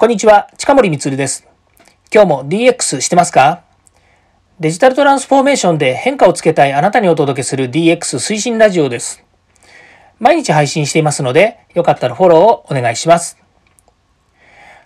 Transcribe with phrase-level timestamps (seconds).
[0.00, 1.44] こんにちは、近森光です。
[2.14, 3.64] 今日も DX してますか？
[4.60, 9.24] デジタルトランスフォーメーションで変化をつけたいあなたにお届けする DX 推進ラジオです。
[10.20, 13.38] 毎日配信していますので、よかったらフォローをお願いします。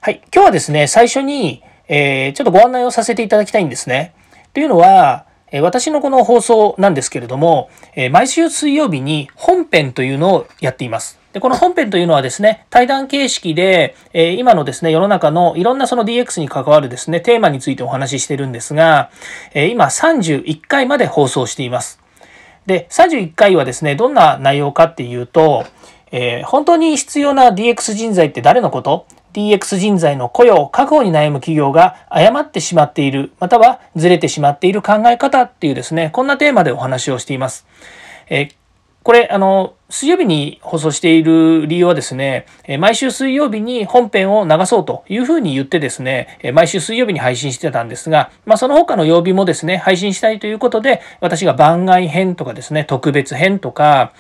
[0.01, 4.15] はい、今日はですね、最初に、えー、ちょっとご案内をさせていただきたいんですね。
[4.55, 5.27] というのは、
[5.61, 7.69] 私のこの放送なんですけれども、
[8.13, 11.21] 毎週水曜日に本編というのをやっています。
[11.33, 19.11] で、この本編というのはですね、対談形式で、えー、今のですね、世の中のいろんなその DX に関わるですね、テーマについてお話ししてるんですが、
[19.55, 22.01] えー、今31回まで放送しています。
[22.66, 25.65] で、31回はですね、どんな内容かっていうと、
[26.11, 37.67] えー、本当に必要な DX 人材って誰のこと？DX 人材の雇用、確保に悩む企業が誤ってしまっている、またはずれてしまっている考え方っていうですね、こんなテーマでお話をしています。
[38.28, 38.51] え、
[39.03, 42.46] これ、あの、水曜日に放送している理由はですね、
[42.80, 54.14] 毎週水曜日に本編を流そうというふうに言ってですね、毎週水曜日に配信してたんですが、まあ、その他の曜日もですね、配信したいということで、私が番外編とかですね、特別編とか、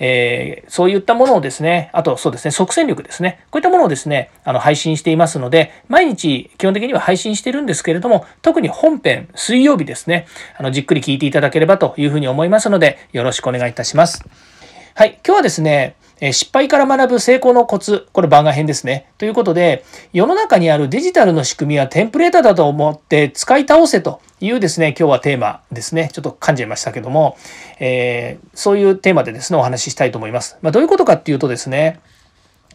[0.00, 14.24] えー、そういったものをですね、あとそうですね、即戦力ですね、こういったものをですね、あの配信していますので、毎日基本的には配信してるんですけれども、特に本編、水曜日ですね、あのじっくり聞いていただければというふうに思いますので、よろしくお願いいたします。
[14.98, 19.12] はい、今日はですね、失敗から学ぶ成功のコツ、これ番外編ですね。
[19.16, 26.10] ということで、世の中にあるデジタルの仕組みはテンプレートだと思って使い倒せというですね、今日はテーマですね。
[26.12, 27.36] ちょっと噛んじゃいましたけども、
[27.78, 30.58] えー、そういうテーマでですね、お話ししたいと思います。
[30.62, 32.00] まあ、どういうことかっていうとですね、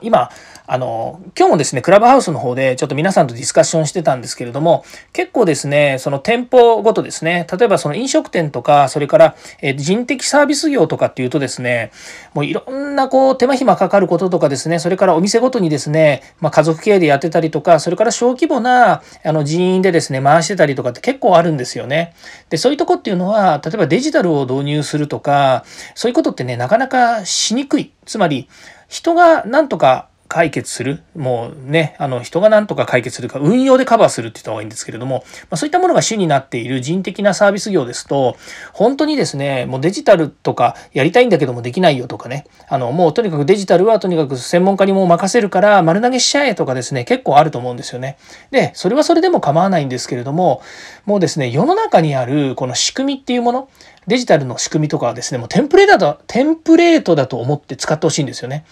[0.01, 0.31] 今、
[0.65, 9.35] あの、今日もですね、クラブハウスの方でちょっと皆さんとディスカッションしてたんですけれども、結構ですね、その店舗ごとですね、例えばその飲食店とか、それから
[9.75, 11.91] 人的サービス業とかっていうとですね、
[12.33, 22.13] もういろんなこう手間暇かかることとかですね、それからお店ごとにですね、まあ、家族経営でやってたりとか、それから小規模なあの人員でですね、回してたりとかって結構あるんですよね。
[22.49, 27.91] で、そういうとこっていうのは、例えばデジタルを導入するとか、そういうことってね、なかなかしにくい。
[28.05, 28.47] つまり、
[28.87, 38.35] 人がなんとか解決する、もうね、あの人が何とか解決するか、運用でカバーするって言った方がいいんですけれども、まあ、そういったものが主になっている人的なサービス業ですと、
[38.73, 48.17] 本当にですね、もうデジタルとかやりたいんだけどもできないよとかね、あのもうとにかくデジタルはとにかく専門家にも任せるから丸投げしちゃえとかですね、結構あると思うんですよね。
[48.49, 50.63] で、それはそれでも構わないんですけれども、
[51.05, 53.69] もうですね、世の中にあるこの仕組みっていうもの、
[54.07, 58.65] デジタルの仕組みとかはですね、もうテンプレートだと、テンプレートだと思って使ってほしいんですよね。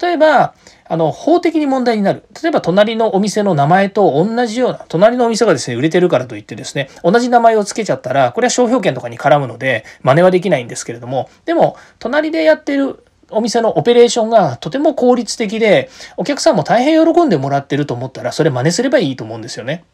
[0.00, 0.54] 例えば、
[0.90, 2.24] あの、法的に問題になる。
[2.42, 19.84] 例えば、隣のお店の名前と同じような、隣のお店がですね、売れてるからといってですね、同じ名前を付けちゃったら、これは商標権とかに絡むので、真似はできないんですけれども、でも、隣でやってるお店のオペレーションがとても効率的で、お客さんも大変喜んでもらってると思ったら、それ真似すればいいと思うんですよね。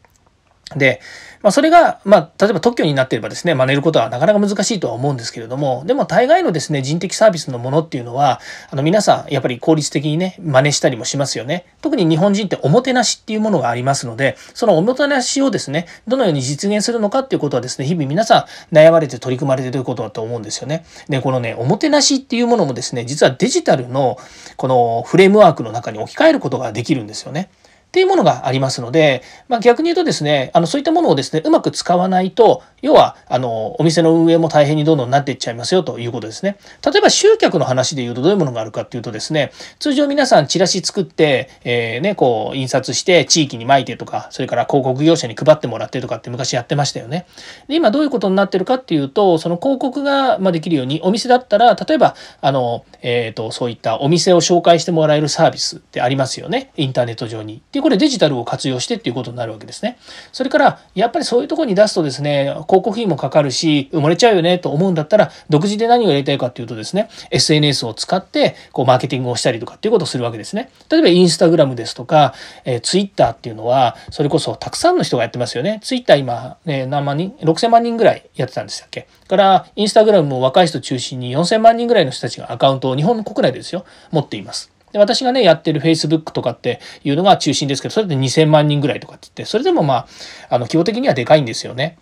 [0.75, 0.99] で、
[1.41, 11.65] まあ、それが、まあ、例えば特許になっていればですね、真似ることはなかなか難しいとは思うんですけれども、でも大概のですね、人的サービスのものっていうのは、あの皆さん、やっぱり効率的にね、真似したりもしますよね。
[11.81, 20.85] 特に日本人っておもてなしっていうものがありますので、そのおもてなしをですね、どのように実現するのかっていうことはですね、日々皆さん悩まれて取り組まれていることだと思うんですよね。
[21.07, 24.17] で、このね、おもてなしっていうものもですね、実はデジタルの
[24.57, 27.49] このフレームワークの中に置き換えることができるんですよね。
[27.97, 36.57] っていうものがありますので、まあ、逆に言うとですね、あのそういったものをですね、うまく使わないと、要は、あの、お店の運営も大変にどんどんなっていっちゃいますよということですね。
[36.85, 47.25] 例えば集客の話で言うとどういうものがあるかっていうとですね、通常皆さんチラシ作って、えー、ね、こう、印刷して地域に巻いてとか、それから広告業者に配ってもらってとかって昔やってましたよね。
[47.67, 56.71] で、今どういうことになってるかっていうと、その広告が、まできるように、お店だったら、例えば、あの、えっ、ー、と、そういったお店を紹介してもらえるサービスってありますよね。
[56.77, 57.63] インターネット上に。
[57.71, 59.97] で、これデジタルを活用してっていうことになるわけですね。
[60.33, 70.69] それから、やっぱりそういうとこに出すとですね、広告費もかかるし、埋もれちゃうよねと思うんだったら、独自で何をやりたいかっていうとですね、SNS を使って、こう、マーケティングをしたりとかっていうことをするわけですね。
[70.91, 72.33] 例えば、インスタグラムですとか、
[72.65, 75.79] えー、ツイッターっていうのは、それこそたくさんの人がやってますよね。
[75.81, 79.07] ツイッター今、ね、何万人 ?6000 万人ぐらいやってたんでしたっけ？
[79.29, 84.76] から、インスタグラムも若い人中心に4000万人ぐらいの人たちがアカウントを日本国内でですよ、持っています。
[84.91, 90.07] で私がね、やってる Facebook とかっていうのが中心ですけど、それで2000万人ぐらいとかって言って、それでもまあ、
[90.49, 91.97] あの、規模的にはでかいんですよね。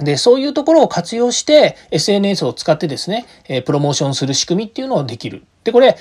[0.00, 5.44] で、そういうところを活用して SNS を使ってですね、えプロモーションする仕組みっていうのをできる。
[5.64, 5.96] で、これ、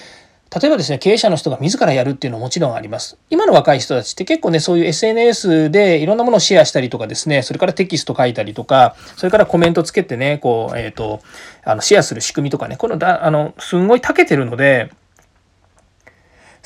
[0.50, 3.18] 例えばですね、経営者の人が自らやるっていうのはもちろんあります。
[3.30, 11.22] 今の若い人たちって結構ね、そういう SNS でいろんなものをシェアしたりとかですね、それからテキスト書いたりとか、それからコメントつけてね、こう、えっ、ー、と、
[11.66, 14.90] あの、シェアする仕組みとかね、このだ、あの、すんごい長けてるので、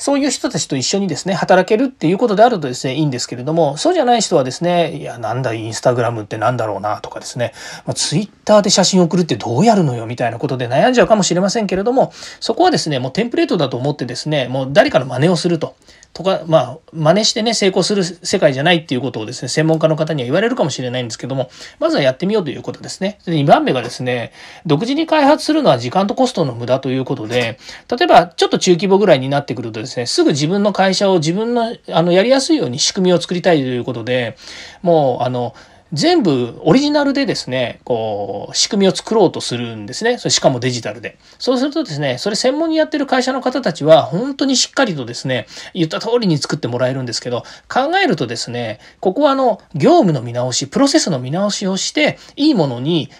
[0.02, 7.52] そういう人たちと一緒にですね、働けるっていうことであるとですね、いいんですけれども、そうじゃない人はですね、いや、なんだインスタグラムってなんだろうなとかですね、
[7.86, 15.76] まあ、ツイッターで写真送るってどうやるのよみたいなことで悩んじゃうかもしれませんけれども、そこはですね、もうテンプレートだと思ってですね、もう誰かの真似をすると。
[16.12, 23.18] とか、まあ、真似してね、成功する世界じゃないっていうことをですね、専門家の方には言われるかもしれないんですけども、まずはやってみようということですね。
[23.24, 24.32] で2番目がですね、
[24.66, 34.36] 独自に開発するのは時間とコストの無駄ということで、例えばちょっと中規模ぐらいになってくるとですね、すぐ自分の会社を自分のあのやりやすいように仕組みを作りたいということで、
[34.82, 35.54] もう、あの、
[35.92, 40.16] 全部オリジナルでですね、こう、仕組みを作ろうとするんですね。
[40.16, 41.18] それしかもデジタルで。
[41.38, 53.10] そうするとですね、それ専門にやってる会社の方たちは、本当にしっかりとですね、言った通りに作ってもらえるんですけど、考えるとですね、ここはあの、業務の見直し、プロセスの見直しをして、いいものに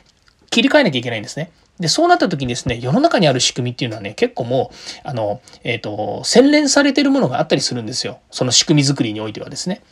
[0.50, 1.50] 切り替えなきゃいけないんですね。
[1.78, 8.20] で、そうなった時にですね、世の中にある仕組みっていうのはね、結構もう、あの、えっ、ー、と、洗練されてるものがあったりするんですよ。
[8.30, 9.82] その仕組み作りにおいてはですね。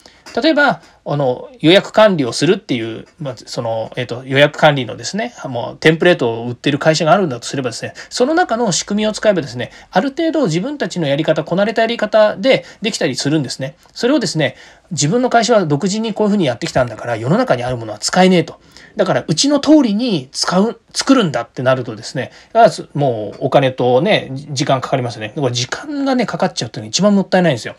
[0.40, 13.76] 例えば、あの、予約管理をするっていう、まあ、その、えっ、ー、と、予約管理のですね、もうテンプレートを売ってる会社があるんだとすればですね、その中の仕組みを使えばですね、ある程度自分たちのやり方、こなれたやり方でできたりするんですね。
[13.93, 14.56] それをですね、
[14.90, 18.61] 自分の会社は独自にこういうふうにやってきたんだから、世の中にあるものは使えねえと。
[18.96, 22.32] だから、うちの通りに使う、作るんだってなるとですね、
[22.94, 25.32] もうお金とね、時間かかりますね。
[25.34, 27.76] だから時間がね、かかっちゃうっていうのが一番もったいないんですよ。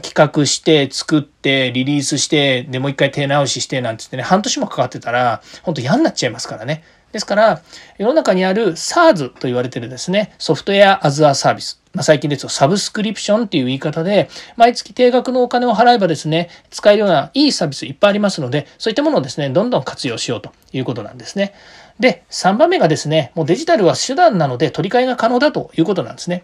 [0.00, 6.82] 企画して、作って、リリースして、で、もう一回手直しして、なんつってね、半年もかかってたら、本当嫌になっちゃいますからね。
[7.12, 7.62] ですから、
[7.96, 11.80] 世の中にある SARS と言われてるですね、ソフトウェアアズアサービス。
[11.92, 21.54] まあ、最近ですとサブスクリプションっていう言い方で、毎月定額のお金を払えばですね、使えるようないいサービスいっぱいありますので、そういったものをですね、どんどん活用しようということなんですね。
[22.00, 26.42] で、3番目がですね、もうデジタルは手段なので取り替えが可能だということなんですね。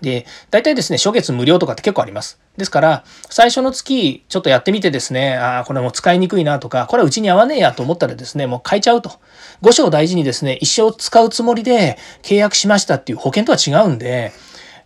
[0.00, 2.40] で、大体ですね、初月無料とかって結構あります。
[2.56, 9.12] ですから、最初の月、ちょっとやってみてですね、ああ、これもう使いにくいなとか、これはうちに合わねえやと思ったらですね、もう変えちゃうと。
[9.62, 14.32] 5章大事にですね、一生使うつもりで契約しましたっていう保険とは違うんで、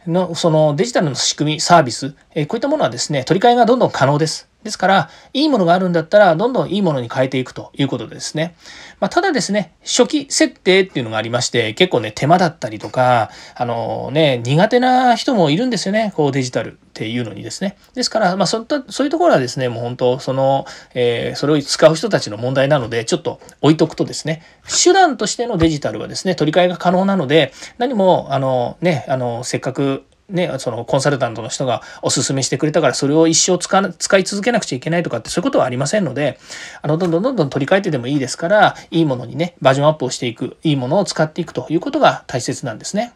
[0.07, 4.49] の、そのデジタルの仕組み、サービス、えこういったものはですね、取り替えがどんどん可能です。
[4.65, 8.55] ですから、いいものがあるんだったら、どんどんいいものに変えていくということですね。
[9.01, 17.77] まあ、ただですね、初期設定っていうのがありまして、結構ね、手間だったりとか、あのね、苦手な人もいるんですよね、こうデジタルっていうのにですね。
[17.95, 24.43] ですから、まあ、そういった、そういうところはですね、もう本当、その、えー、それを使う人たちの問題なので、ちょっと置いとくとですね、
[24.85, 36.39] 手段としてのデジタルはですね、取り替えが可能なので、何も、あのね、あの、せっかくね、そのコンサルタントの人がおすすめしてくれたからそれを一生使い続けなくちゃいけないとかってそういうことはありませんので、
[36.81, 43.13] あの、どんどんどんどん取り替えてでもいいですから、いいものにね、バージョンアップをしていく、いいものを使っていくということが大切なんですね。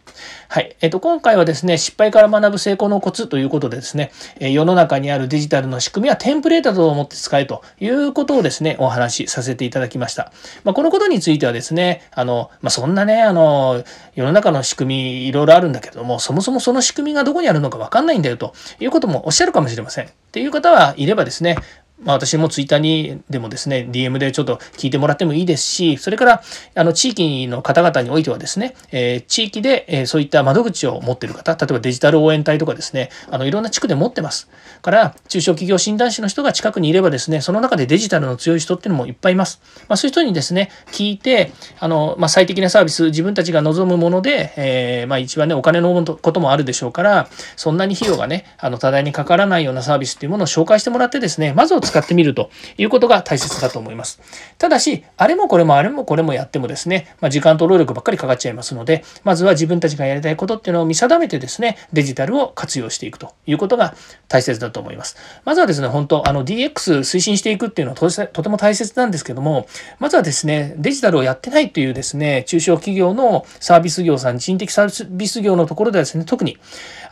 [0.48, 0.76] はい。
[0.80, 10.32] えっ、と、今回はですね、失敗から学ぶ成功のコツということでですね、え世の中にあるデジタルの仕組みはテンプレートだと思って使えということをですね、お話しさせていただきました。
[10.64, 20.06] まあ、このことについてはですね、あの、まあ、そんなね、あの、世の中の仕組みいろいろあるんだけども、そもそもその仕組み仕組みがどこにあるのかわかんないんだよということもおっしゃるかもしれません。
[20.06, 21.56] っていう方はいればですね、
[22.04, 26.43] まあ、私もツイッターにでもですね、DM でちょっと聞いてもらってもいいですし、それから、
[26.75, 34.50] あの、地域の方々においてはですね、えー、地域で、えー、そういった窓口を持ってる方、例えばデジタル応援隊とかですね、あの、いろんな地区で持ってます。
[34.82, 39.61] から、中小企業診断士の人が近くにいればですね、その中でデジタルの強い人っていうのもいっぱいいます。
[39.88, 54.21] まあ、そういう人にですね、聞いて、あの、まあ、最適なサービス、自分たちが望むもので、えー、まあ、一番ね、お金のこともあるでしょうから、そんなに費用がね、あの、多大にかからないようなサービスっていうものを紹介してもらってですね、まずを使ってみるということが大切だと思います。
[54.59, 63.95] ただし、あれもこれもあれもこれもやってもですね、まあ、時間と労力ばっかりかかっちゃいますので、まずは自分たちがやりたいことっていうのを見定めてですね、デジタルを活用していくということが
[64.28, 65.16] 大切だと思います。
[65.45, 69.66] まずはですね、本当、あの DX 推進していくっていうのはとても大切なんですけども、
[69.99, 76.59] まずはですね、デジタルをやってないというですね、中小企業のサービス業さん、人的サービス業のところではですね、特に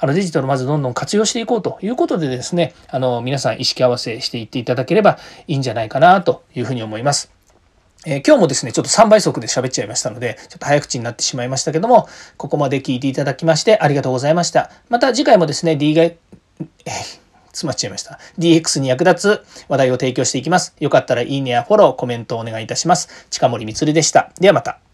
[0.01, 7.31] あのデジタルをまずどんどん活用していこうということでですね、あの皆さん意識合わせしていっていただければいいんじゃないかなというふうに思います。
[8.07, 14.71] えー、今日もですね、ちょっと3倍速で喋っちゃいましたので、ちょっと早口になってしまいましたけども、ここまで聞いていただきましてありがとうございました。
[14.89, 16.19] また次回もですね、D が、えー、
[17.49, 18.19] 詰まっちゃいました。
[18.39, 20.75] DX に役立つ話題を提供していきます。
[20.81, 23.27] よかったらいいねやフォロー、コメントをお願いいたします。
[23.31, 24.33] 近森光でした。
[24.39, 24.94] ではまた。